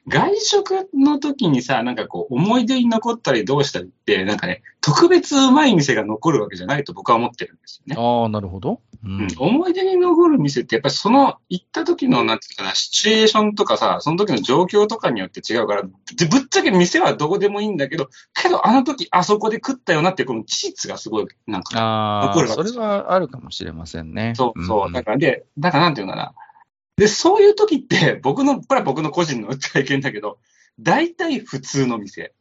[0.07, 7.97] 外食の時にさ、なんかこう、思い出に残ったりどうしたりって、なんかね、特別うまい店が残るわけじゃないと僕は思ってるんですよね。
[7.99, 8.83] ああ、なるほど。
[9.03, 24.35] ううんん、思い出に残る店って、やっぱりその行った時の、なんていうかな、シチュエーションとかさ、その時の状況とかによって違うから、でぶっちゃけ店はどこでもいいんだけど、けどあの時あそこで食ったよなってこの事実がすごい、なんか、ああ、残るわけそれはあるかもしれませんね。
[24.37, 24.91] そうそう。
[24.91, 26.35] んだから、で、だからなんていうのかな。
[26.97, 30.39] で、そういう時って、僕の、これは僕の個人の体験だけど、
[30.81, 32.33] 大体普通の店。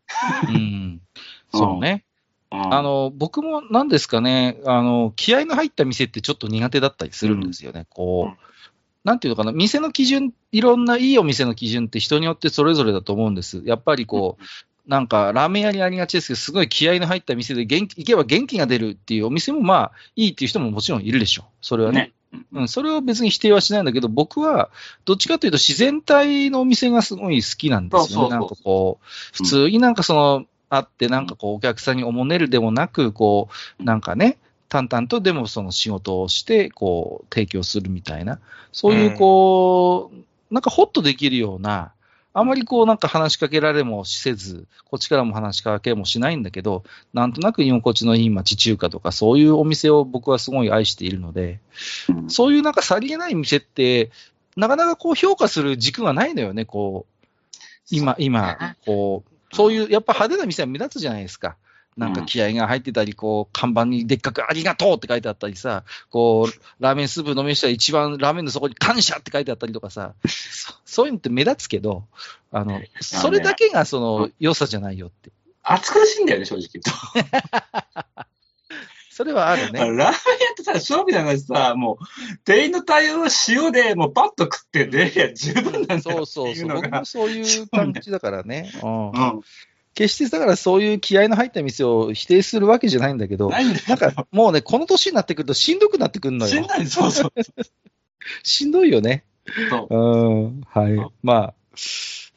[0.48, 1.02] うん。
[1.54, 2.06] そうね。
[2.06, 2.14] うん
[2.56, 7.88] あの、僕も何ですかね、あの、気合の入った店ってちょっと苦手だったりするんですよね。
[7.90, 8.38] こうんう、
[9.04, 13.64] なんていうのかな、店の基準、いろんないいお店の基準って人によってそれぞれだと思うんです。
[13.66, 14.44] やっぱりこう、
[14.88, 21.46] なんか、ラーメン屋にありがちですけど、すごい気合の入った店で元気、行けば元気が出るっていうお店もまあ、いいっていう人ももちろんいるでしょう。
[21.62, 22.00] それはね。
[22.00, 22.14] ね。
[22.54, 24.70] うん、それは別に否定はしないんだけど、僕は、
[25.06, 28.30] どっちかというと自然体のお店がすごい好きなんですよね。
[28.30, 34.38] なんかこう、普通になんかその、あって、なんかこう、お客さんにおもねるでもなく、こう、なんかね、
[34.70, 38.40] 淡々とでもその仕事をして、こう、提供するみたいな、
[38.72, 40.12] そういうこ
[40.50, 41.93] う、なんかホッとできるような、
[42.36, 51.60] あまりこうなんか話しかけられもせず、こっちからも話しかけもしないんだけど、なんとなく居心地のいい町中華とか、そういうお店を僕はすごい愛しているので、
[52.10, 54.10] うんそういうなんかさりげない店って、
[54.56, 57.28] なかなかこう評価する軸がないのよね、こう、
[57.92, 61.56] 今、今、こう、そういう、やっぱ派手な店は目立つじゃないですか。
[61.98, 72.06] なんか気合が入ってたり、こう、看板にでっかくありがとうって書いてあったりさ、こう、ラーメンスープ飲みしたら一番ラーメンの底に感謝って書いてあったりとかさ、そそういうのって目立つけど、
[72.52, 75.32] あの、それだけがその良さじゃないよって。
[75.64, 76.92] 暑苦しいんだよね、正直言うと。
[79.16, 79.80] それはあるね。
[79.80, 80.14] ラーメン屋っ
[80.58, 86.68] てさ、勝負な話さ、もう、店員の対応は塩で、もうパッと食って出りゃ十分なんだよそうそうそう。
[86.68, 88.72] 僕もそういう感じだからね。
[88.82, 89.42] うんうん。
[89.94, 93.76] 決してだからそういう気合の入った店を否定するわけじゃないんだけど、ないん。
[93.88, 96.52] なんかもうね、この年になってくるとしんどくなってくるのよ。
[96.52, 97.34] しんどい、そうそう。
[98.44, 99.24] しんどいよね。
[99.70, 100.62] そううん。
[100.62, 101.12] はい。
[101.22, 101.54] まあ、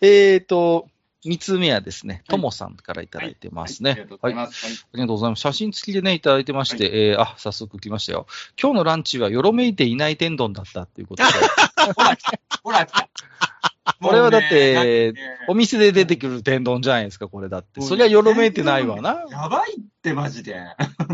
[0.01, 0.89] えーと、
[1.25, 3.93] 三つ目はですね、はいともさんからいただいてますね。
[3.93, 4.67] ありがとうございます。
[4.67, 5.41] はいありがとうございます。
[5.41, 8.27] 写真付きでね、いただいてまして、えーあ、早速来ましたよ。
[8.61, 11.31] 今日のランチはよろめいていない天丼だったっていうことで、
[11.95, 12.17] ほ ら
[12.63, 12.87] ほら。
[14.03, 15.15] これはだって
[15.49, 17.81] お店で出てくる天丼じゃないですか、これだって。
[17.81, 19.25] そりゃよろめいてないわな。
[19.31, 20.57] やばいって、マジで。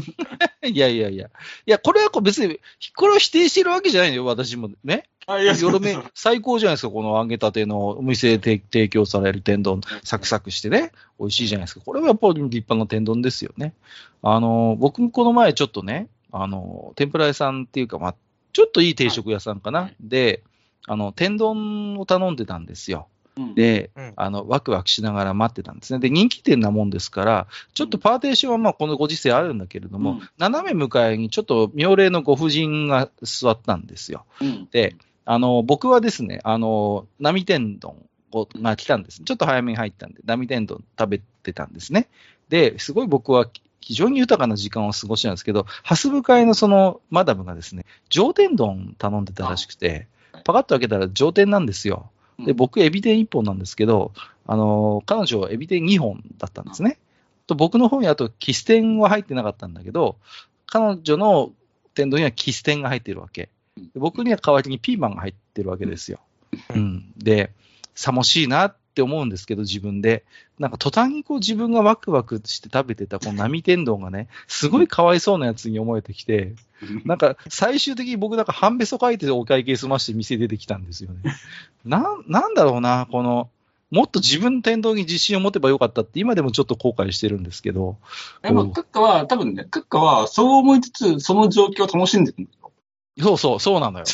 [0.64, 1.26] いやいやいや。
[1.26, 1.30] い
[1.66, 2.60] や、これはこう別に、
[2.96, 5.04] これを否定してるわけじゃないのよ、私もね。
[5.28, 11.82] よろめ最高じゃないですか、この揚げたてのお店で提提供される天丼、サクサクしてね、美味しいじゃないですか。
[11.84, 13.74] これはやっぱり立派な天丼ですよね。
[14.22, 18.14] あの、僕もこの前ちょっとね、あの、天ぷら屋さんっていうか、まあ、
[18.52, 19.80] ちょっといい定食屋さんかな。
[19.82, 20.42] はいで、
[20.86, 23.08] あの、天丼を頼んでたんですよ。
[23.36, 25.98] うんで、うんあの、ワクワクしながら待ってたんですね。
[26.00, 34.24] で、人気店なもんですから、ちょっとパーテーションはまあこのご時世あるんだけれども、うん斜め向かいにちょっと妙齢のご婦人が座ったんですよ。
[34.40, 37.96] うんで、あの、僕はですね、あの、波天丼
[38.32, 39.22] が来たんです。
[39.22, 42.08] ちょっと早めに入ったんで、波天丼食べてたんですね。
[42.48, 43.46] で、すごい僕は
[43.80, 50.06] 非常に豊かな時間を過ごしたんですけど、ハス向かいのそのマダムがですね、上天丼頼んでたらしくてあはい、
[50.42, 52.10] パカッと開けたら上天なんですよ。
[52.38, 54.12] で、うん僕、エビ天1本なんですけど、
[54.46, 56.98] あの、彼女はエビ天2本だったんですね。
[57.46, 60.16] と僕の方にあと、キス天は入ってなかったんだけど、
[60.66, 61.52] 彼女の
[61.94, 63.50] 天丼にはキス天が入ってるわけ。
[63.76, 66.20] で僕には代わりにピーマンが入ってるわけですよ。
[66.74, 67.12] ううんん。
[67.16, 67.52] で、
[67.94, 70.24] さもしいなって思うんですけど、自分で。
[70.58, 76.54] なんか途端にこう自分がワクワクして食べてたこの波天丼がね、すごいかわいそうなやつに思えてきて、
[77.04, 81.34] なんか最終的に僕なんか半べそ書いてお会計済まして店出てきたんですよね。
[81.84, 83.50] なん、なんだろうな、この、
[83.90, 87.98] もっと自分の天丼に自信を持てばよかったって今でもちょっと後悔してるんですけど、
[88.42, 92.48] でも、クッカは、多分ね、クッカは、そう思いつつ、その状況を楽しんでる。
[93.20, 94.04] そうそう、そうなのよ。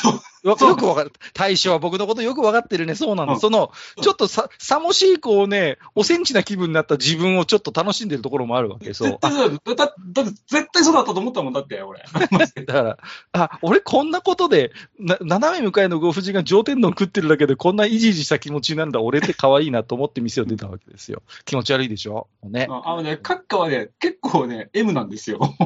[0.45, 1.13] よくわかる。
[1.35, 2.95] 大将は僕のことよくわかってるね。
[2.95, 3.35] そうなの。
[3.35, 8.95] うんその、うんちょっとさ、さもしいこうね、おセンチな気分になった自分をちょっと楽しんでるところもあるわけ。
[8.95, 9.21] そう絶。
[9.21, 9.75] 対そうだよ。
[9.75, 12.01] だ、って絶対そうだったと思ったもんだって、俺。
[12.67, 12.99] だから、
[13.33, 19.01] あ、俺こんなことで、な斜め向かいのご婦人が上天丼食ってるだけでこんないじいじした気持ちになるんだ。
[19.01, 21.23] 俺って可愛いなと思って店を出たわけですよ。
[21.45, 22.29] 気持ち悪いでしょ？
[22.45, 22.69] ね。
[22.71, 25.41] あのね、クッカはね、結構ね、M なんですよ。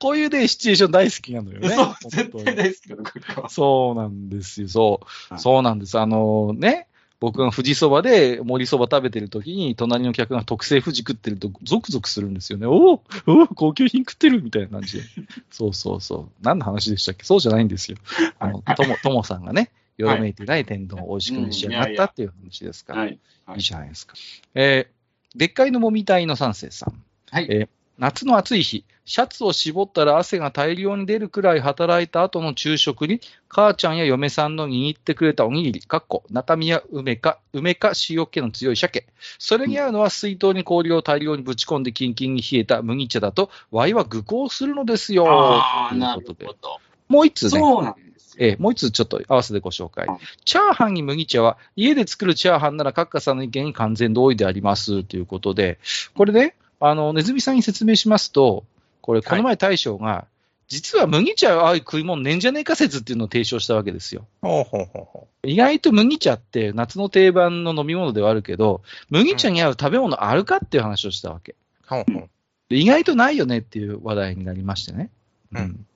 [0.00, 1.68] こういうね、シチュエーション大好きなのよね。
[1.70, 3.48] そう、絶に対大好きだよ、クッカは。
[3.48, 4.68] そうなんですよ。
[4.68, 5.06] そう。
[5.34, 5.98] はいそうなんです。
[5.98, 6.86] あのね、
[7.20, 12.66] 僕が富士そばで盛りそば食べてる時に、隣の客が特製富士食ってると、ゾクゾクするんですよね。
[12.66, 12.92] おお
[13.26, 15.04] おお高級品食ってるみたいな感じで。
[15.50, 16.32] そうそうそう。
[16.42, 17.24] 何の話でしたっけ？
[17.24, 17.98] そうじゃないんですよ。
[18.38, 23.00] あの、とも、ともさんがね、よろめいてない天丼を美味しく召し上がったっていう話ですから。
[23.00, 23.18] はい。
[23.46, 24.14] はいいいじゃないですか。
[24.54, 27.02] えー、でっかいのもみたいの三世さん。
[27.30, 27.68] はいえー
[28.00, 39.06] 夏の暑い日、シャツを絞ったら汗が大量に出るくらい働いた後の昼食に、母ちゃんや嫁さんの握ってくれたおにぎり、かっこ、中身や梅か、梅か塩気の強い鮭。
[39.38, 45.24] それに合うのは水筒に氷を大量にぶち込んでキンキンに冷えた麦茶だと、ワイは愚行するのですよ。
[45.26, 46.52] ああ、というなることでほ。
[46.60, 46.78] ど。
[47.08, 47.60] もう一つね。
[47.60, 48.46] そうなんですよ。
[48.46, 50.18] えーもう一つちょっと合わせてご紹介はい。
[50.44, 55.78] チャーハンに麦茶は、家で作るチャーハンなら、カッカさんの意見に完全同意でありますということで、
[56.14, 58.64] これね、あの、ネズミさんに説明しますと、
[59.08, 60.26] これ、この前大将が、
[60.66, 64.26] 実は麦茶はああいう食い物ねんじゃねえか説っていうのを提唱したわけですよ。
[64.42, 71.52] ほうほうほうほ意外と麦茶って夏の定番の飲み物ではあるけど、麦茶に合う食べ物あるかっていう話をしたわけ。
[71.52, 71.54] う。
[71.86, 72.28] ほうほう。
[72.68, 75.08] で意外とないよねっていう話題になりましてね。
[75.52, 75.86] うん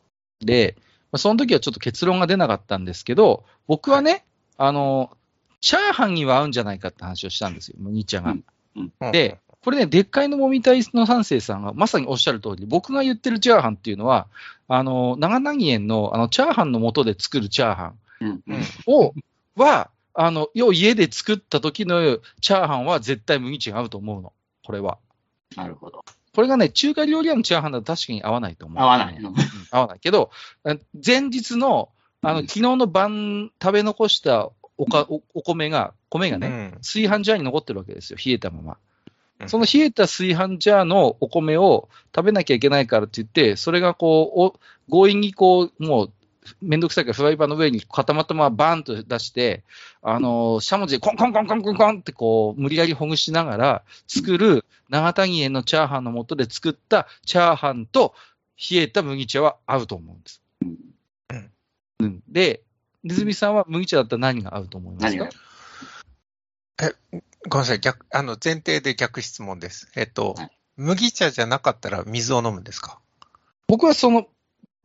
[0.41, 4.25] で、まあその時はちょっと結論が出なかったんですけど、僕はね、
[4.57, 5.15] あの、
[5.61, 8.37] チャーハンには合うんじゃないかって話をしたんですよ、麦茶が。
[8.75, 14.27] うんで、これね、でっかいのもみたいの三世さんがまさにおっしゃる通り、僕が言ってるチャーハンっていうのは、
[14.67, 18.29] あの、長凪園のあのチャーハンの素で作るチャーハンうん。
[18.29, 19.15] うんを、
[19.57, 24.33] は、あの、要家で作った時のチャーハンは絶対麦茶が合うと思うの。
[24.65, 24.99] これは。
[25.57, 26.05] なるほど。
[26.35, 28.83] これがね、中華料理屋のチャーハンだと確かに合わないと思う。
[28.83, 29.17] 合わない。
[29.17, 29.35] うん
[29.71, 30.31] 合わないけど、
[30.65, 31.91] あ前日の、
[32.23, 38.77] あの、うん昨日の晩食べ残したおかおお米が、米がね、うん炊飯ジャーに残ってるわけですよ、冷えたまま。
[39.41, 39.49] うん。
[39.49, 46.13] その冷えた炊飯ジャーのお米を食べなきゃいけないからって言って、それがこう、お強引にこう、もう、
[46.61, 49.63] めんどくさいからフライパンの上に固まったままバーンと出して、
[50.03, 58.15] あのーしゃもじでコンコンコンコンコンコンってこう、無理やりほぐしながら作る長谷園のチャーハンの素で作ったチャーハンと
[58.59, 60.43] 冷えた麦茶は合うと思うんです。
[62.01, 62.63] うん、で、
[63.05, 65.29] ネズミさんは麦茶だったら何が合うと思いますか？
[66.79, 67.25] 何が？
[67.49, 69.91] ごめんなさい、逆、あの、前提で逆質問です。
[69.97, 72.99] えっと、はい麦茶じゃなかったら水を飲むんですか？
[73.69, 74.27] 僕はその、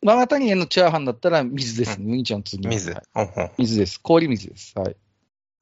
[0.03, 2.05] 長谷園のチャーハンだったら水ですね。
[2.05, 2.91] 麦茶の次は水。
[2.91, 4.01] はいうんうん水です。
[4.01, 4.77] 氷水です。
[4.77, 4.97] はい。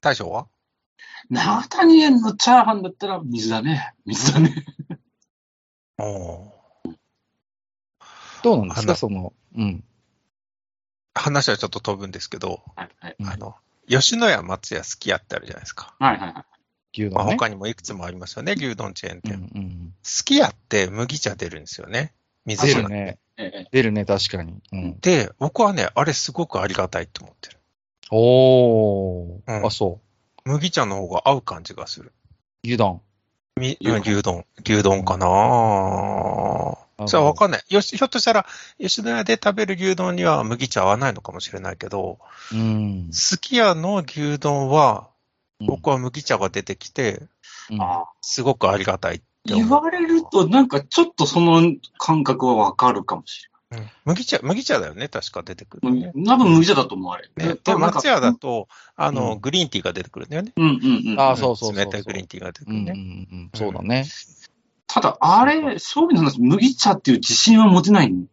[0.01, 0.47] 大将は？
[1.29, 3.93] 長谷園のチャーハンだったら水だね。
[4.07, 4.65] 水だね。
[5.99, 6.95] おー
[8.41, 8.95] どうなんですか？
[8.95, 9.83] その、うん。
[11.13, 13.15] 話はちょっと飛ぶんですけど、はいはい。
[13.19, 13.55] うんあの、
[13.87, 15.93] 吉野家松屋すき家ってあるじゃないですか。
[15.99, 16.45] はいはいはい。
[17.09, 17.33] まあ、牛丼ね。
[17.33, 19.51] 他にもいくつもありますよね、牛丼チェーンうん店。
[19.55, 19.93] うん。
[20.03, 22.13] すき家って麦茶出るんですよね。
[22.45, 22.95] 水じゃなくて。
[22.95, 23.19] 出るね。
[23.37, 24.61] ええ出るね、確かに。
[24.71, 24.99] うん。
[24.99, 27.59] で、僕はね、あれすごくありがたいと思ってる。
[28.11, 29.59] おー。
[29.59, 29.99] うんあ、そ
[30.45, 32.13] 麦茶の方が合う感じがする。
[32.63, 32.67] う。
[32.67, 33.01] 牛丼。
[33.57, 34.45] み牛丼牛丼。
[34.63, 35.27] 牛丼かな
[37.07, 37.63] それはわかんない。
[37.69, 38.45] よし、ひょっとしたら、
[38.79, 42.19] 吉野家で食べる牛丼には麦茶合わないのかもしれないけど、
[42.53, 43.09] うん。
[43.11, 45.14] すき家の牛丼は、うん
[45.59, 47.27] 僕は麦茶が出てきて、
[47.69, 49.83] うんああすごくありがたいって言思う。
[49.83, 56.11] われると、なんかちょっとその感覚はわかるかもしうん麦茶、麦茶だよね、確か出てくれるね。。
[56.13, 57.31] ない多分麦茶だと思われる。
[57.35, 60.53] ね、で、松屋だと、あの、うんグリーンティーが出てくるんだよね。
[60.55, 61.19] うんうんうん。
[61.19, 63.27] あそうそうそうそう冷たいグリーンティーが出てくうんうんるね。
[63.31, 63.49] うん。
[63.55, 64.05] そうだね。
[64.87, 68.27] ただ、あれ、そういうの話、麦茶っていう自信は持てないん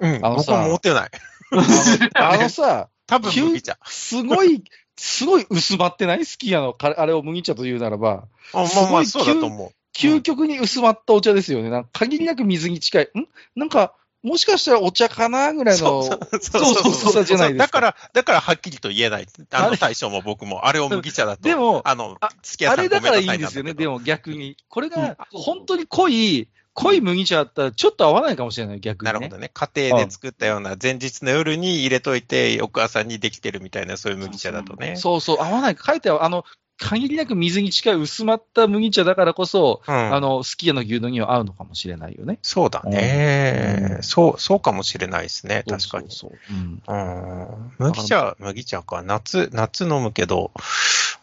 [0.00, 1.10] うん、あのさ僕は持てない。
[2.14, 3.76] あのさ、多分麦茶。
[3.84, 4.62] すごい、
[5.02, 6.26] すごい薄まってない？
[6.26, 9.72] すき家のかあれを麦茶と言うならば、あまあまあ、そうだと思う。
[9.96, 11.70] 究極に薄まったお茶ですよね。
[11.70, 13.04] なんか限りなく水に近い。
[13.04, 13.26] ん？
[13.56, 16.02] なんか、もしかしたらお茶かなぐらいの。
[16.02, 19.26] そうそうそうそうそうじゃないですかだから、だからはっきりと言えない。
[19.52, 21.42] あの大将も僕も、あれを麦茶だと。
[21.42, 22.28] でもあのあ、
[22.68, 23.72] あれだからいいんですよね。
[23.72, 24.58] でも逆に。
[24.68, 29.12] これうんが本当に濃い、濃い麦茶だったらちょっと合わないかもしれない、逆に、ね。
[29.12, 29.50] なるほどね。
[29.52, 34.96] 家庭で作ったような前日の夜に入れといて、翌朝にできてるみたいな、そういう麦茶だとね。
[34.96, 35.76] そうそう、合わない。
[35.76, 36.44] 書いてあの、
[36.80, 40.14] 限りなく水に近い薄まった麦茶だからこそ、うん。
[40.14, 42.38] あの、すき家の牛丼には合うのかもしれないよね。
[42.42, 45.64] そうだね、うんそう、そうかもしれないですね。
[45.68, 46.10] 確かに。
[46.10, 46.56] そうそうそう。
[46.56, 46.82] うん。
[46.86, 47.90] うん。
[47.92, 49.02] 麦茶、麦茶か。
[49.02, 50.52] 夏、夏飲むけど、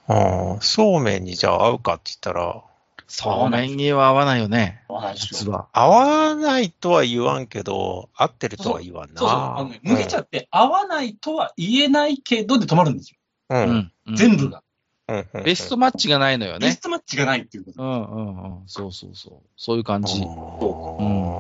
[0.08, 2.62] うん、そうめんにじゃあ合うかって言ったら、
[3.08, 4.84] そうめんには合わないよね。
[4.90, 5.66] わかんない。
[5.72, 9.20] 合わないとは言わんけど、合ってるとは言わんな。
[9.20, 9.40] そうそう。
[9.40, 13.18] あのね麦茶って合わないとは言えないけどで止まるんですよ。
[13.50, 13.70] うん、うん。
[13.70, 13.92] うん。
[14.08, 14.50] うん全部。
[14.50, 14.62] が。
[15.08, 16.82] うんうんベストマッチがないのよねベス。
[16.82, 17.82] トマッチがないっていうこと。
[17.82, 18.68] うんうんうん。
[18.68, 19.48] そうそうそう。
[19.56, 20.22] そういう感じ。
[20.22, 21.40] うん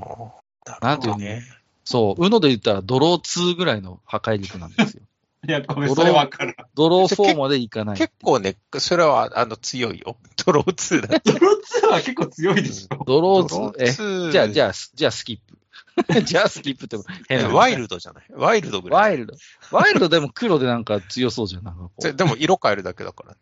[0.81, 1.17] なんていうの？
[1.17, 1.43] ね。
[1.83, 2.25] そう。
[2.25, 5.03] うので言ったらドロー2ぐらいの破壊力なんですよ。
[5.47, 6.55] いや、ごめん、それわかる。
[6.75, 7.97] ドロー4までいかない。
[7.97, 10.17] 結構ね、それは、あの、強いよ。
[10.45, 11.19] ドロー2だ。
[11.23, 13.03] ドロー2は結構強いでしょ。
[13.05, 15.57] ドロー2、え、えじゃあ、じゃゃあ、じゃあスキップ。
[16.25, 16.97] じゃあスキップって
[17.27, 17.49] 変な。
[17.49, 18.25] ワイルドじゃない？
[18.31, 19.01] ワイルドぐらい。
[19.01, 19.33] ワイルド。
[19.71, 21.63] ワイルドでも黒でなんか強そうじゃん。
[21.63, 23.37] なんかでも色変えるだけだからね。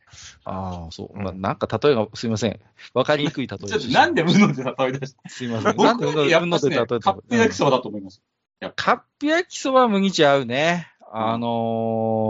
[0.46, 1.18] ああ、そう。
[1.18, 2.58] うんまあ、なんか例えが、すいません。
[2.94, 5.30] わかりにくい例えちょっとなんで無ので例え出した？
[5.30, 5.76] すいません。
[5.76, 8.22] なんで僕はやっぱしね、うので例えカップ焼きそばだと思います。
[8.78, 10.88] カップ焼きそばは麦茶合うね。
[11.18, 11.48] あの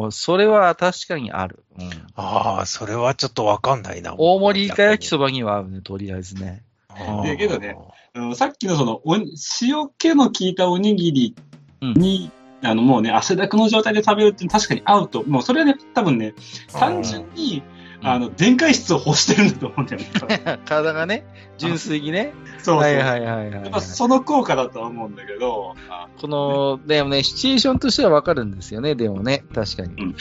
[0.08, 1.64] ー、それは確かにある。
[1.80, 1.90] うん。
[2.16, 4.14] ああ、それはちょっとわかんないな。
[4.16, 6.64] 大盛りイカ焼きそばには合うね、とりあえずね。
[6.90, 7.76] ばでけどね、
[8.14, 11.36] あのさっきのその、お塩気の効いたおにぎり
[11.82, 16.36] に、あの、もうね、汗だくの状態で食べるって確かに合うと、もうそれはね、多分ね、
[16.72, 20.60] 単純に、うんあの、電解質を欲してるんだと思うんだよね。
[20.66, 21.26] 体がね、
[21.58, 22.34] 純粋にね。
[22.60, 22.78] そうそう。
[22.78, 30.04] はいはいはいはい、やはいっぱその効果だとは思うんだけど、あこの、でもね、シチュエーションとしてはわかるんですよね、でもね、確かに。
[30.04, 30.16] うん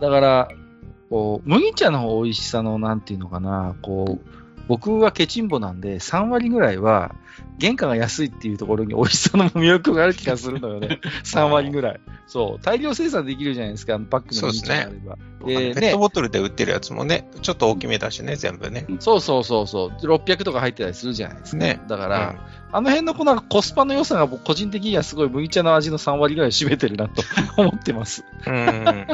[0.00, 0.48] だから、
[1.10, 4.37] こう、麦茶の美味しさの、なんていうのかな、こう、
[4.68, 7.14] 僕はケチンボなんで、3割ぐらいは、
[7.60, 11.00] 原価が安いっていうところに美味しさの魅力がある気がするのよね。
[11.24, 12.00] 3割ぐらい。
[12.26, 12.62] そう。
[12.62, 15.18] 大量生産できるじゃないですか、パックの麦茶があれば。
[15.46, 18.86] でねペット、ボトルで売ってるやつもね、ちょっと大きめだしね、全部ね。
[19.00, 20.06] そうそうそうそう。
[20.06, 21.58] 600とか入ってたりするじゃないですか。
[21.58, 22.36] ねだから、
[22.70, 27.22] あの辺のこのコスパの良さが僕個人的にはすごい麦茶の味の3割ぐらい占めてるなと
[27.56, 28.24] 思ってます。
[28.46, 29.06] うん。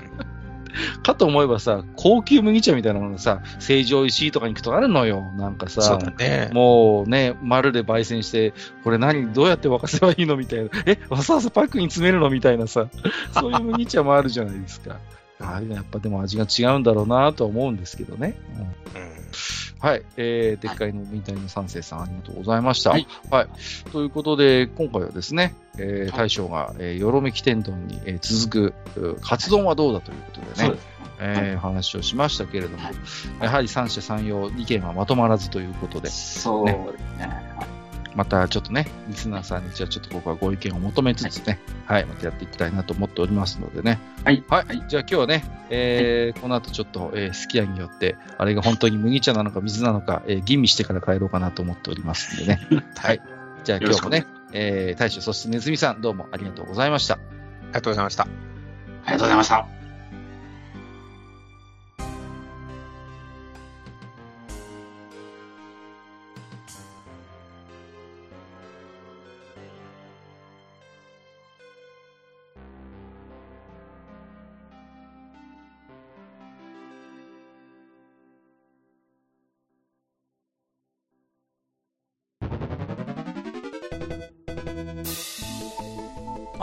[0.96, 1.02] うん。
[1.02, 5.22] かと思えばさ、高級麦茶みたいなのがさ、成城石井とかに行くとあるのよ。
[5.36, 6.50] なんかさ、だね。
[6.52, 10.70] もうね、丸で焙煎して、これ何、どうやって沸かせばいいのみたいな。
[10.86, 12.88] え、わざわざパックに詰めるのみたいなさ、
[13.32, 14.98] そういう麦茶もあるじゃないですか。
[15.40, 18.36] ああいうのやっぱでも味が違うんだろうなとは思うんですけどね。
[18.56, 19.14] うんうん
[19.84, 20.02] はい。
[20.16, 22.90] えー、でっかいのみたいの三世さん、ありがとうございました。
[22.90, 22.96] は
[23.30, 23.48] はい
[23.86, 23.90] い。
[23.90, 30.86] ということで、今回はですね、えー、はい大将が、えー、よろめき天丼に、えー続く、うカツ丼はどうだということでねそうで、す。
[31.20, 32.94] えー、話をしましたけれども、はい
[33.42, 37.53] やはり三者三様、意見はまとまらずということで、そうですね。
[38.14, 43.98] またちょっとね、リスナーさんにじゃあちょっと僕はご意見を求めつつね、はい、またやっていきたいなと思っておりますのでね。
[44.24, 44.44] はい。
[44.48, 44.84] はい。
[44.88, 52.60] じゃあ今日はね、えーこの後ちょっと、えー、すき家によって、あれが本当に麦茶なのか水なのか、えー吟味してから帰ろうかなと思っておりますんでね。
[52.96, 53.20] はい。
[53.64, 57.14] じゃあ今日もね、えー大将、そしてネズミさん、どうもありがとうございました。
[57.14, 57.18] あ
[57.68, 58.24] りがとうございました。
[58.24, 58.26] あ
[59.06, 59.83] りがとうございました。